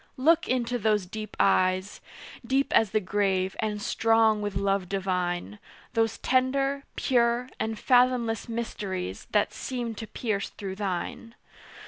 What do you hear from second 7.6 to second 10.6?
fathomless mysteries, That seem to pierce